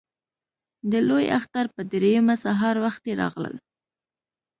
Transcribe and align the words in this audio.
د 0.91 0.93
لوی 1.07 1.25
اختر 1.37 1.65
په 1.75 1.81
درېیمه 1.91 2.35
سهار 2.43 2.75
وختي 2.85 3.11
راغلل. 3.21 3.55